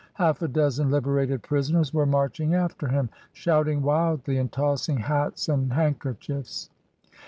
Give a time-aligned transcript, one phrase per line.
[0.15, 5.73] Half a dozen liberated prisoners were marching after him, shouting wildly and tossing hats and
[5.73, 6.71] handkerchiefs.